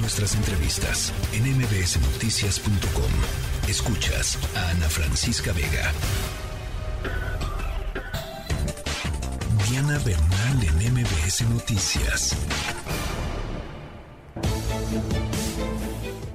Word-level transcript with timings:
nuestras 0.00 0.34
entrevistas 0.34 1.12
en 1.32 1.44
mbsnoticias.com. 1.56 3.68
Escuchas 3.68 4.36
a 4.56 4.70
Ana 4.70 4.88
Francisca 4.88 5.52
Vega. 5.52 5.92
Diana 9.68 9.98
Bernal 9.98 10.62
en 10.62 10.94
MBS 10.94 11.42
Noticias. 11.50 12.36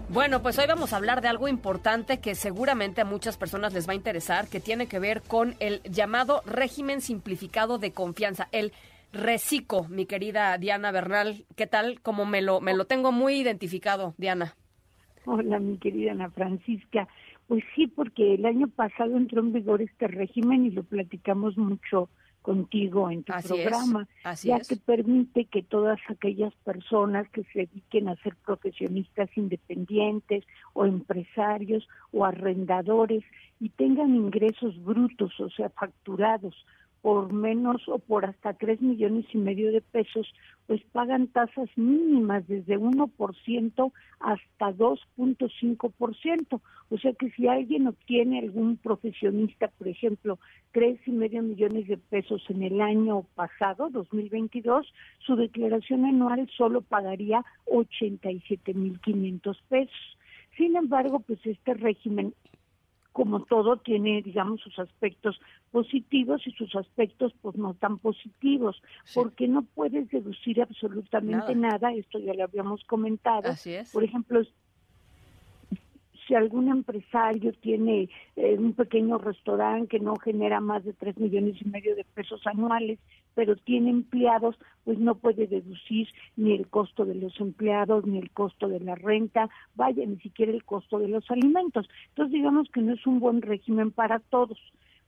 Bueno, 0.10 0.44
pues 0.44 0.60
hoy 0.60 0.68
vamos 0.68 0.94
a 0.94 0.98
hablar 0.98 1.22
de 1.22 1.30
algo 1.30 1.48
importante 1.48 2.20
que 2.20 2.36
seguramente 2.36 3.02
a 3.02 3.06
muchas 3.06 3.38
personas 3.38 3.74
les 3.74 3.88
va 3.88 3.94
a 3.94 3.96
interesar, 3.96 4.48
que 4.48 4.60
tiene 4.60 4.86
que 4.86 5.00
ver 5.00 5.24
con 5.24 5.56
el 5.60 5.82
llamado 5.84 6.44
régimen 6.46 7.02
simplificado 7.02 7.80
de 7.80 7.94
confianza, 7.94 8.48
el 8.52 8.74
RECICO, 9.14 9.88
mi 9.90 10.08
querida 10.08 10.58
Diana 10.58 10.92
Bernal. 10.92 11.46
¿Qué 11.56 11.68
tal? 11.68 12.02
Como 12.02 12.26
me 12.26 12.42
lo, 12.42 12.62
me 12.62 12.76
lo 12.76 12.86
tengo 12.86 13.12
muy 13.12 13.36
identificado, 13.36 14.16
Diana. 14.18 14.56
Hola, 15.26 15.60
mi 15.60 15.78
querida 15.78 16.12
Ana 16.12 16.32
Francisca. 16.32 17.08
Pues 17.48 17.64
sí, 17.76 17.88
porque 17.88 18.34
el 18.34 18.46
año 18.46 18.68
pasado 18.68 19.16
entró 19.16 19.42
en 19.42 19.54
vigor 19.54 19.82
este 19.82 20.08
régimen 20.08 20.66
y 20.66 20.72
lo 20.72 20.84
platicamos 20.84 21.58
mucho 21.58 22.10
contigo 22.42 23.10
en 23.10 23.24
tu 23.24 23.34
programa, 23.48 24.08
ya 24.44 24.60
que 24.60 24.76
permite 24.76 25.46
que 25.46 25.64
todas 25.64 26.00
aquellas 26.10 26.54
personas 26.66 27.30
que 27.30 27.44
se 27.54 27.60
dediquen 27.60 28.10
a 28.10 28.16
ser 28.18 28.36
profesionistas 28.36 29.30
independientes 29.38 30.44
o 30.74 30.86
empresarios 30.86 31.88
o 32.12 32.26
arrendadores 32.26 33.24
y 33.62 33.70
tengan 33.70 34.14
ingresos 34.14 34.84
brutos, 34.84 35.40
o 35.40 35.50
sea, 35.52 35.70
facturados 35.70 36.54
por 37.04 37.34
menos 37.34 37.88
o 37.90 38.00
por 38.00 38.26
hasta 38.26 38.54
tres 38.54 38.82
millones 38.82 39.26
y 39.34 39.38
medio 39.38 39.74
de 39.74 39.82
pesos, 39.82 40.26
pues 40.68 40.82
pagan 40.94 41.28
tasas 41.28 41.68
mínimas 41.76 42.48
desde 42.48 42.80
1% 42.80 43.92
hasta 44.22 44.72
2.5%. 44.72 46.62
O 46.90 46.98
sea 46.98 47.12
que 47.12 47.30
si 47.32 47.50
alguien 47.50 47.88
obtiene 47.88 48.40
algún 48.40 48.78
profesionista, 48.78 49.68
por 49.68 49.90
ejemplo, 49.90 50.40
tres 50.72 50.98
y 51.06 51.12
medio 51.12 51.44
millones 51.44 51.90
de 51.90 51.98
pesos 51.98 52.42
en 52.48 52.64
el 52.64 52.80
año 52.80 53.26
pasado, 53.36 53.90
2022, 53.90 54.88
su 55.26 55.36
declaración 55.36 56.06
anual 56.06 56.50
solo 56.56 56.80
pagaría 56.80 57.44
87.500 57.66 59.58
pesos. 59.68 60.18
Sin 60.56 60.78
embargo, 60.78 61.20
pues 61.20 61.46
este 61.46 61.74
régimen 61.74 62.34
como 63.14 63.46
todo 63.46 63.78
tiene, 63.78 64.22
digamos, 64.24 64.60
sus 64.62 64.78
aspectos 64.80 65.40
positivos 65.72 66.46
y 66.48 66.52
sus 66.52 66.76
aspectos 66.76 67.32
pues 67.42 67.56
no 67.56 67.76
tan 67.76 68.00
positivos, 68.00 68.82
porque 69.14 69.48
no 69.48 69.62
puedes 69.62 70.10
deducir 70.10 70.62
absolutamente 70.62 71.56
nada. 71.56 71.94
esto 71.94 72.20
ya 72.20 72.34
lo 72.34 72.44
habíamos 72.44 72.84
comentado. 72.86 73.54
Por 73.94 74.04
ejemplo, 74.04 74.42
si 76.28 76.36
algún 76.36 76.70
empresario 76.70 77.54
tiene 77.54 78.10
eh, 78.36 78.56
un 78.58 78.74
pequeño 78.74 79.18
restaurante 79.18 79.88
que 79.88 80.00
no 80.00 80.16
genera 80.16 80.60
más 80.60 80.84
de 80.84 80.94
tres 80.94 81.18
millones 81.18 81.56
y 81.62 81.66
medio 81.66 81.96
de 81.96 82.04
pesos 82.04 82.46
anuales, 82.46 83.00
pero 83.36 83.56
tiene 83.56 83.90
empleados, 83.90 84.56
pues 84.84 85.00
no 85.00 85.16
puede 85.16 85.48
deducir 85.48 86.08
ni 86.36 86.54
el 86.54 86.68
costo 86.68 87.06
de 87.06 87.16
los 87.16 87.40
empleados, 87.40 88.06
ni 88.06 88.20
el 88.20 88.30
costo 88.32 88.68
de 88.68 88.80
la 88.80 88.96
renta, 88.96 89.50
vaya, 89.76 90.06
ni 90.06 90.18
siquiera 90.18 90.52
el 90.52 90.64
costo 90.64 91.00
de 91.00 91.08
los 91.08 91.30
alimentos. 91.32 91.90
Entonces, 92.10 92.34
digamos 92.34 92.70
que 92.70 92.82
no 92.82 92.94
es 92.94 93.06
un 93.08 93.20
buen 93.20 93.42
régimen 93.42 93.92
para 93.92 94.20
todos. 94.20 94.60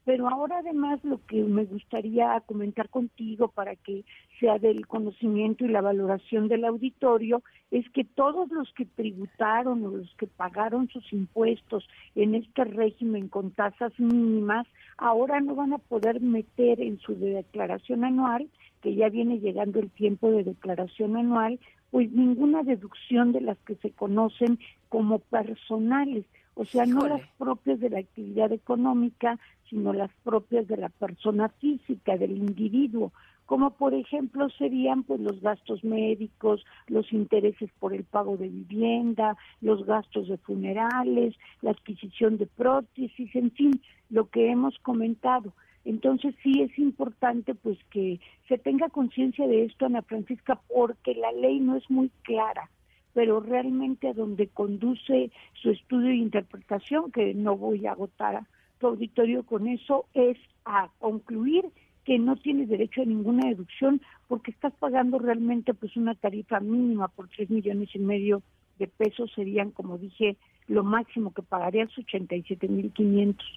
Pero 0.06 0.30
ahora 0.30 0.60
además 0.60 1.04
lo 1.04 1.20
que 1.26 1.44
me 1.44 1.66
gustaría 1.66 2.40
comentar 2.46 2.90
contigo 2.90 3.48
para 3.48 3.76
que 3.76 4.06
sea 4.40 4.60
del 4.60 4.86
conocimiento 4.86 5.66
y 5.66 5.70
la 5.70 5.82
valoración 5.82 6.48
del 6.48 6.64
auditorio 6.66 7.42
es 7.72 7.90
que 7.90 8.04
todos 8.04 8.52
los 8.52 8.72
que 8.74 8.86
tributaron 8.86 9.84
o 9.84 9.90
los 9.90 10.16
que 10.16 10.28
pagaron 10.28 10.88
sus 10.90 11.12
impuestos 11.12 11.88
en 12.14 12.36
este 12.36 12.66
régimen 12.66 13.30
con 13.30 13.50
tasas 13.50 14.00
mínimas 14.00 14.68
ahora 14.98 15.42
no 15.42 15.56
van 15.56 15.74
a 15.74 15.80
poder 15.80 16.22
meter 16.22 16.80
en 16.82 17.00
su 17.00 17.16
declaración 17.16 18.04
anual, 18.04 18.48
que 18.82 18.94
ya 18.94 19.10
viene 19.10 19.40
llegando 19.40 19.80
el 19.80 19.90
tiempo 19.90 20.30
de 20.30 20.44
declaración 20.44 21.18
anual, 21.18 21.60
pues 21.90 22.12
ninguna 22.12 22.62
deducción 22.62 23.32
de 23.32 23.42
las 23.42 23.58
que 23.60 23.76
se 23.78 23.90
conocen 23.90 24.60
como 24.90 25.18
personales 25.18 26.26
o 26.56 26.66
sea, 26.66 26.86
no 26.86 27.08
las 27.08 27.22
propias 27.38 27.80
de 27.80 27.90
la 27.90 28.00
actividad 28.00 28.52
económica, 28.52 29.38
sino 29.70 29.94
las 29.94 30.12
propias 30.24 30.68
de 30.68 30.78
la 30.78 30.90
persona 30.90 31.50
física, 31.50 32.18
del 32.18 32.32
individuo, 32.32 33.12
como 33.46 33.72
por 33.72 33.94
ejemplo 33.94 34.50
serían 34.50 35.04
pues 35.04 35.20
los 35.20 35.42
gastos 35.42 35.84
médicos, 35.84 36.66
los 36.88 37.12
intereses 37.12 37.70
por 37.80 37.94
el 37.94 38.06
pago 38.06 38.38
de 38.38 38.48
vivienda, 38.48 39.38
los 39.62 39.86
gastos 39.86 40.28
de 40.30 40.38
funerales, 40.38 41.36
la 41.62 41.72
adquisición 41.72 42.38
de 42.38 42.48
prótesis, 42.48 43.36
en 43.36 43.52
fin, 43.52 43.82
lo 44.10 44.30
que 44.30 44.50
hemos 44.50 44.80
comentado. 44.80 45.54
Entonces 45.84 46.34
sí 46.42 46.62
es 46.62 46.80
importante 46.80 47.54
pues 47.54 47.78
que 47.92 48.20
se 48.48 48.58
tenga 48.58 48.90
conciencia 48.90 49.46
de 49.48 49.66
esto, 49.66 49.86
Ana 49.86 50.02
Francisca, 50.02 50.60
porque 50.74 51.14
la 51.14 51.32
ley 51.34 51.60
no 51.60 51.76
es 51.76 51.88
muy 51.92 52.10
clara 52.24 52.70
pero 53.16 53.40
realmente 53.40 54.10
a 54.10 54.14
donde 54.14 54.50
conduce 54.50 55.32
su 55.54 55.72
estudio 55.72 56.10
e 56.10 56.16
interpretación, 56.16 57.14
que 57.14 57.34
no 57.34 57.56
voy 57.56 57.88
a 57.88 57.94
agotar 57.94 58.36
a 58.36 58.48
tu 58.78 58.88
auditorio 58.88 59.44
con 59.44 59.70
eso, 59.70 60.06
es 60.14 60.38
a 60.66 60.90
concluir 61.00 61.64
que 62.04 62.20
no 62.20 62.36
tienes 62.36 62.68
derecho 62.68 63.02
a 63.02 63.06
ninguna 63.06 63.48
deducción 63.48 64.02
porque 64.28 64.52
estás 64.52 64.74
pagando 64.74 65.18
realmente 65.18 65.74
pues 65.74 65.96
una 65.96 66.14
tarifa 66.14 66.60
mínima 66.60 67.08
por 67.08 67.30
tres 67.30 67.50
millones 67.50 67.88
y 67.94 68.00
medio 68.00 68.44
de 68.80 68.88
pesos 68.88 69.32
serían, 69.34 69.72
como 69.72 69.98
dije, 69.98 70.36
lo 70.68 70.84
máximo 70.84 71.34
que 71.34 71.42
pagarías 71.42 71.98
87 71.98 72.68
mil 72.68 72.92
quinientos. 72.92 73.48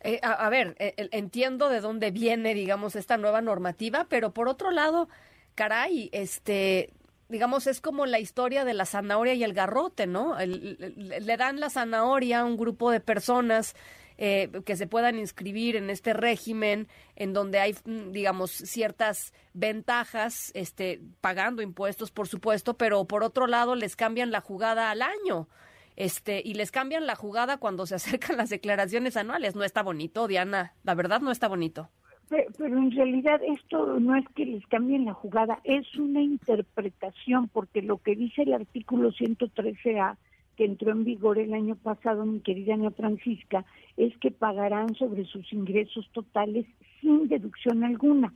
Eh, 0.00 0.20
a, 0.22 0.48
ver, 0.48 0.74
eh, 0.78 0.94
entiendo 1.12 1.68
de 1.68 1.82
dónde 1.82 2.10
viene, 2.10 2.54
digamos, 2.54 2.96
esta 2.96 3.18
nueva 3.18 3.42
normativa, 3.42 4.06
pero 4.08 4.32
por 4.32 4.48
otro 4.48 4.70
lado, 4.70 5.08
caray, 5.54 6.08
este, 6.12 6.88
digamos, 7.32 7.66
es 7.66 7.80
como 7.80 8.06
la 8.06 8.20
historia 8.20 8.64
de 8.64 8.74
la 8.74 8.84
zanahoria 8.84 9.34
y 9.34 9.42
el 9.42 9.54
garrote, 9.54 10.06
¿no? 10.06 10.36
le 10.38 11.36
dan 11.36 11.58
la 11.58 11.70
zanahoria 11.70 12.40
a 12.40 12.44
un 12.44 12.56
grupo 12.56 12.90
de 12.90 13.00
personas 13.00 13.74
eh, 14.18 14.50
que 14.66 14.76
se 14.76 14.86
puedan 14.86 15.18
inscribir 15.18 15.74
en 15.74 15.88
este 15.88 16.12
régimen, 16.12 16.88
en 17.16 17.32
donde 17.32 17.58
hay, 17.58 17.74
mm, 17.84 18.12
digamos, 18.12 18.50
ciertas 18.50 19.32
ventajas, 19.54 20.52
este, 20.54 21.00
pagando 21.20 21.62
impuestos, 21.62 22.10
por 22.10 22.28
supuesto, 22.28 22.76
pero 22.76 23.04
por 23.06 23.24
otro 23.24 23.46
lado 23.46 23.74
les 23.74 23.96
cambian 23.96 24.30
la 24.30 24.42
jugada 24.42 24.90
al 24.90 25.02
año. 25.02 25.48
Este, 25.96 26.42
y 26.44 26.54
les 26.54 26.70
cambian 26.70 27.06
la 27.06 27.16
jugada 27.16 27.56
cuando 27.56 27.86
se 27.86 27.94
acercan 27.96 28.36
las 28.36 28.50
declaraciones 28.50 29.16
anuales. 29.16 29.56
No 29.56 29.64
está 29.64 29.82
bonito, 29.82 30.28
Diana. 30.28 30.74
La 30.84 30.94
verdad 30.94 31.20
no 31.20 31.32
está 31.32 31.48
bonito. 31.48 31.90
Pero 32.56 32.78
en 32.78 32.90
realidad 32.92 33.42
esto 33.46 34.00
no 34.00 34.16
es 34.16 34.24
que 34.34 34.46
les 34.46 34.66
cambien 34.68 35.04
la 35.04 35.12
jugada, 35.12 35.60
es 35.64 35.94
una 35.96 36.22
interpretación, 36.22 37.48
porque 37.48 37.82
lo 37.82 37.98
que 37.98 38.16
dice 38.16 38.44
el 38.44 38.54
artículo 38.54 39.12
113A, 39.12 40.16
que 40.56 40.64
entró 40.64 40.92
en 40.92 41.04
vigor 41.04 41.38
el 41.38 41.52
año 41.52 41.76
pasado, 41.76 42.24
mi 42.24 42.40
querida 42.40 42.72
Ana 42.72 42.90
Francisca, 42.90 43.66
es 43.98 44.16
que 44.16 44.30
pagarán 44.30 44.94
sobre 44.94 45.26
sus 45.26 45.52
ingresos 45.52 46.08
totales 46.12 46.64
sin 47.02 47.28
deducción 47.28 47.84
alguna. 47.84 48.32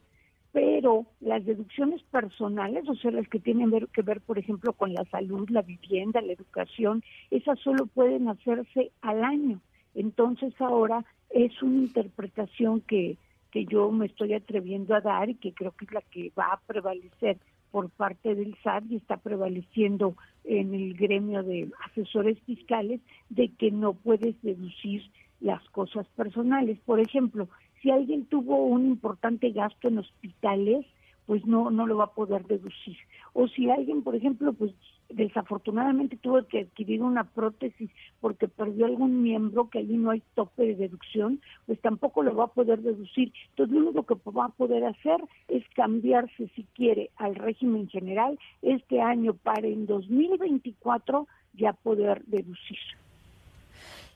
Pero 0.53 1.07
las 1.21 1.47
deducciones 1.47 2.03
personales, 2.03 2.87
o 2.91 2.97
sea, 2.97 3.13
las 3.13 3.29
que 3.29 3.41
tienen 3.41 3.71
que 3.95 4.03
ver, 4.03 4.21
por 4.21 4.39
ejemplo, 4.39 4.75
con 4.75 4.93
la 4.93 5.07
salud, 5.07 5.49
la 5.49 5.63
vivienda, 5.63 6.21
la 6.21 6.35
educación, 6.35 7.03
esas 7.31 7.59
solo 7.61 7.87
pueden 7.87 8.29
hacerse 8.29 8.91
al 9.01 9.25
año. 9.25 9.59
Entonces 9.95 10.53
ahora 10.61 11.03
es 11.31 11.63
una 11.63 11.79
interpretación 11.79 12.83
que 12.83 13.17
que 13.57 13.65
yo 13.65 13.91
me 13.91 14.05
estoy 14.05 14.35
atreviendo 14.35 14.95
a 14.95 15.01
dar 15.01 15.31
y 15.31 15.35
que 15.35 15.55
creo 15.55 15.73
que 15.73 15.87
es 15.87 15.93
la 15.93 16.03
que 16.03 16.31
va 16.39 16.53
a 16.53 16.61
prevalecer 16.67 17.39
por 17.71 17.89
parte 17.89 18.35
del 18.35 18.55
SAT 18.63 18.85
y 18.91 18.97
está 18.97 19.17
prevaleciendo 19.17 20.15
en 20.45 20.75
el 20.75 20.93
gremio 20.93 21.43
de 21.43 21.71
asesores 21.87 22.39
fiscales 22.41 23.01
de 23.31 23.49
que 23.49 23.71
no 23.71 23.95
puedes 23.95 24.35
deducir 24.43 25.11
las 25.41 25.67
cosas 25.71 26.07
personales. 26.09 26.79
Por 26.85 27.01
ejemplo, 27.01 27.49
si 27.81 27.91
alguien 27.91 28.27
tuvo 28.27 28.63
un 28.63 28.85
importante 28.85 29.49
gasto 29.53 29.89
en 29.89 30.01
hospitales, 30.01 30.85
pues 31.25 31.47
no 31.47 31.71
no 31.71 31.87
lo 31.87 31.97
va 31.97 32.05
a 32.05 32.15
poder 32.15 32.45
deducir. 32.45 32.99
O 33.39 33.49
si 33.49 33.71
alguien, 33.71 34.03
por 34.03 34.17
ejemplo, 34.17 34.55
pues 34.55 34.73
desafortunadamente 35.11 36.17
tuvo 36.17 36.43
que 36.47 36.61
adquirir 36.61 37.03
una 37.03 37.25
prótesis 37.25 37.91
porque 38.19 38.49
perdió 38.49 38.87
algún 38.87 39.23
miembro 39.23 39.69
que 39.69 39.81
allí 39.81 39.99
no 39.99 40.11
hay 40.11 40.23
tope 40.35 40.63
de 40.63 40.75
deducción, 40.75 41.43
pues 41.67 41.79
tampoco 41.83 42.23
lo 42.23 42.35
va 42.35 42.45
a 42.45 42.55
poder 42.55 42.81
deducir. 42.81 43.35
Entonces 43.51 43.77
lo 43.77 43.91
único 43.91 44.05
que 44.05 44.31
va 44.31 44.47
a 44.47 44.49
poder 44.49 44.85
hacer 44.87 45.21
es 45.49 45.63
cambiarse 45.75 46.49
si 46.57 46.65
quiere 46.75 47.11
al 47.17 47.35
régimen 47.35 47.91
general 47.91 48.39
este 48.63 49.03
año 49.03 49.35
para 49.35 49.67
en 49.67 49.85
2024 49.85 51.29
ya 51.53 51.75
poder 51.75 52.25
deducir. 52.25 52.79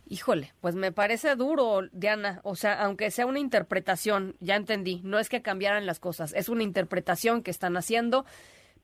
Híjole, 0.08 0.50
pues 0.62 0.74
me 0.76 0.92
parece 0.92 1.36
duro, 1.36 1.82
Diana. 1.92 2.40
O 2.42 2.56
sea, 2.56 2.82
aunque 2.84 3.10
sea 3.10 3.26
una 3.26 3.38
interpretación, 3.38 4.34
ya 4.40 4.56
entendí, 4.56 5.02
no 5.04 5.18
es 5.18 5.28
que 5.28 5.42
cambiaran 5.42 5.84
las 5.84 6.00
cosas, 6.00 6.32
es 6.32 6.48
una 6.48 6.62
interpretación 6.62 7.42
que 7.42 7.50
están 7.50 7.76
haciendo 7.76 8.24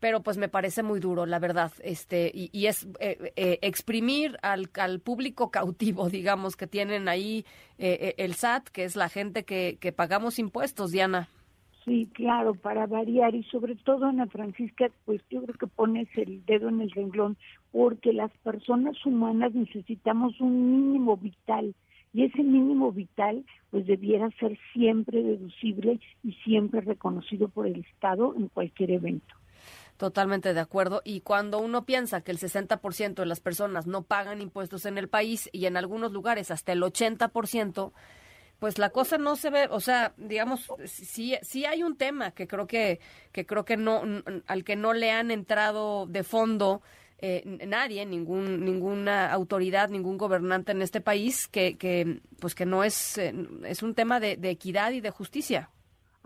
pero 0.01 0.23
pues 0.23 0.37
me 0.37 0.49
parece 0.49 0.83
muy 0.83 1.01
duro, 1.01 1.27
la 1.27 1.39
verdad, 1.39 1.73
este, 1.83 2.31
y, 2.35 2.67
es 2.67 2.87
eh, 3.01 3.33
eh, 3.37 3.59
exprimir 3.63 4.39
al, 4.43 4.69
al, 4.75 5.01
público 5.01 5.51
cautivo, 5.51 6.09
digamos, 6.11 6.57
que 6.57 6.67
tienen 6.67 7.09
ahí 7.09 7.45
eh, 7.79 8.15
el 8.19 8.35
SAT, 8.35 8.69
que 8.69 8.85
es 8.85 8.97
la 8.97 9.09
gente 9.09 9.45
que, 9.45 9.79
que 9.81 9.93
pagamos 9.93 10.39
impuestos, 10.39 10.93
Diana. 10.93 11.29
Sí, 11.87 12.11
claro, 12.13 12.55
para 12.55 12.87
variar 12.87 13.37
y 13.37 13.45
sobre 13.45 13.77
todo 13.77 14.07
Ana 14.07 14.27
Francisca, 14.27 14.91
pues 15.05 15.23
yo 15.31 15.41
creo 15.45 15.55
que 15.55 15.69
pones 15.69 16.09
el 16.17 16.45
dedo 16.45 16.69
en 16.69 16.81
el 16.81 16.91
renglón 16.91 17.37
porque 17.71 18.13
las 18.13 18.33
personas 18.39 18.97
humanas 19.07 19.55
necesitamos 19.55 20.41
un 20.41 20.73
mínimo 20.73 21.17
vital 21.17 21.77
y 22.13 22.25
ese 22.25 22.43
mínimo 22.43 22.91
vital 22.91 23.45
pues 23.71 23.87
debiera 23.87 24.31
ser 24.41 24.59
siempre 24.73 25.23
deducible 25.23 26.01
y 26.25 26.33
siempre 26.45 26.81
reconocido 26.81 27.49
por 27.49 27.69
el 27.69 27.79
Estado 27.81 28.35
en 28.35 28.49
cualquier 28.49 28.91
evento. 28.91 29.37
Totalmente 29.97 30.53
de 30.53 30.61
acuerdo. 30.61 31.01
Y 31.05 31.23
cuando 31.23 31.59
uno 31.59 31.87
piensa 31.87 32.21
que 32.21 32.31
el 32.31 32.39
60% 32.39 33.15
de 33.15 33.27
las 33.27 33.41
personas 33.41 33.87
no 33.87 34.03
pagan 34.03 34.43
impuestos 34.43 34.85
en 34.85 34.99
el 34.99 35.09
país 35.09 35.49
y 35.53 35.67
en 35.67 35.77
algunos 35.77 36.13
lugares 36.13 36.51
hasta 36.51 36.73
el 36.73 36.83
80%, 36.83 37.93
pues 38.59 38.79
la 38.79 38.91
cosa 38.91 39.19
no 39.19 39.37
se 39.37 39.51
ve, 39.51 39.69
o 39.71 39.81
sea, 39.81 40.15
digamos, 40.17 40.69
sí, 40.85 41.37
sí 41.43 41.65
hay 41.65 41.83
un 41.83 41.97
tema 41.97 42.31
que 42.33 42.47
creo 42.47 42.67
que, 42.67 43.01
que 43.33 43.47
creo 43.47 43.65
que 43.65 43.77
no, 43.77 44.03
al 44.47 44.65
que 44.65 44.77
no 44.77 44.93
le 44.93 45.11
han 45.11 45.31
entrado 45.31 46.07
de 46.07 46.25
fondo 46.25 46.83
eh, 47.19 47.43
nadie, 47.67 48.05
ningún, 48.05 48.65
ninguna 48.65 49.33
autoridad, 49.33 49.89
ningún 49.89 50.19
gobernante 50.19 50.73
en 50.73 50.83
este 50.83 51.01
país 51.01 51.49
que, 51.49 51.79
que 51.79 52.21
pues 52.39 52.55
que 52.55 52.67
no 52.67 52.85
es, 52.85 53.17
eh, 53.19 53.35
es 53.65 53.83
un 53.83 53.95
tema 53.95 54.21
de, 54.21 54.37
de 54.37 54.51
equidad 54.51 54.93
y 54.93 55.01
de 55.01 55.11
justicia. 55.11 55.71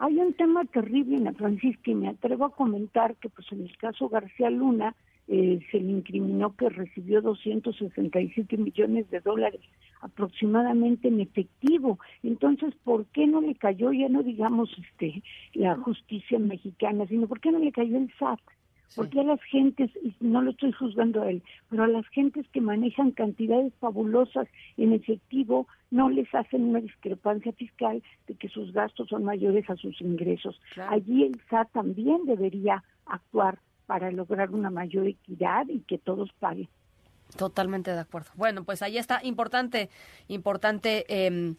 Hay 0.03 0.17
un 0.17 0.33
tema 0.33 0.65
terrible, 0.65 1.19
Ana 1.19 1.35
Francisca, 1.35 1.91
y 1.91 1.95
me 1.95 2.09
atrevo 2.09 2.47
a 2.47 2.55
comentar 2.55 3.17
que 3.17 3.29
pues 3.29 3.47
en 3.53 3.65
el 3.65 3.77
caso 3.77 4.09
García 4.09 4.49
Luna 4.49 4.97
eh, 5.29 5.61
se 5.71 5.79
le 5.79 5.91
incriminó 5.91 6.57
que 6.57 6.71
recibió 6.71 7.21
267 7.21 8.57
millones 8.57 9.11
de 9.11 9.21
dólares 9.21 9.61
aproximadamente 10.01 11.09
en 11.09 11.21
efectivo. 11.21 11.99
Entonces, 12.23 12.75
¿por 12.83 13.05
qué 13.09 13.27
no 13.27 13.43
le 13.43 13.55
cayó 13.57 13.93
ya 13.93 14.09
no 14.09 14.23
digamos 14.23 14.71
este 14.79 15.23
la 15.53 15.77
justicia 15.77 16.39
mexicana, 16.39 17.07
sino 17.07 17.29
por 17.29 17.41
qué 17.41 17.53
no 17.53 17.59
le 17.59 17.71
cayó 17.71 17.99
el 17.99 18.11
SAT? 18.19 18.41
Porque 18.97 19.21
a 19.21 19.25
las 19.25 19.43
gentes, 19.45 19.91
y 20.03 20.15
no 20.21 20.43
lo 20.43 20.51
estoy 20.51 20.73
juzgando 20.73 21.23
a 21.23 21.31
él, 21.31 21.43
pero 21.69 21.85
a 21.85 21.89
las 21.89 22.07
gentes 22.09 22.47
que 22.53 22.61
manejan 22.61 23.13
cantidades 23.13 23.73
fabulosas 23.79 24.49
en 24.77 24.93
efectivo, 24.93 25.69
no 25.91 26.11
les 26.11 26.33
hacen 26.35 26.65
una 26.65 26.81
discrepancia 26.81 27.53
fiscal 27.53 28.03
de 28.27 28.35
que 28.35 28.49
sus 28.49 28.73
gastos 28.73 29.09
son 29.09 29.25
mayores 29.25 29.69
a 29.71 29.77
sus 29.77 30.01
ingresos. 30.01 30.61
Allí 30.89 31.25
el 31.25 31.41
SAT 31.49 31.71
también 31.73 32.27
debería 32.27 32.83
actuar 33.07 33.59
para 33.87 34.11
lograr 34.11 34.51
una 34.51 34.71
mayor 34.71 35.07
equidad 35.07 35.67
y 35.69 35.81
que 35.81 35.99
todos 35.99 36.31
paguen. 36.39 36.69
Totalmente 37.37 37.93
de 37.93 38.01
acuerdo. 38.01 38.31
Bueno, 38.35 38.65
pues 38.65 38.83
ahí 38.83 38.99
está 38.99 39.21
importante, 39.23 39.89
importante. 40.29 41.05
Eh, 41.09 41.55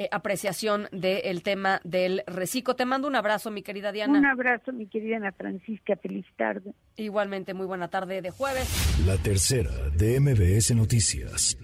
eh, 0.00 0.08
apreciación 0.12 0.88
del 0.92 1.42
tema 1.42 1.82
del 1.84 2.22
reciclo. 2.26 2.74
Te 2.74 2.86
mando 2.86 3.06
un 3.06 3.16
abrazo, 3.16 3.50
mi 3.50 3.62
querida 3.62 3.92
Diana. 3.92 4.18
Un 4.18 4.24
abrazo, 4.24 4.72
mi 4.72 4.86
querida 4.86 5.18
Ana 5.18 5.32
Francisca. 5.32 5.94
Feliz 5.96 6.24
tarde. 6.38 6.72
Igualmente, 6.96 7.52
muy 7.52 7.66
buena 7.66 7.88
tarde 7.88 8.22
de 8.22 8.30
jueves. 8.30 8.66
La 9.04 9.18
tercera 9.18 9.70
de 9.94 10.18
MBS 10.18 10.74
Noticias. 10.74 11.58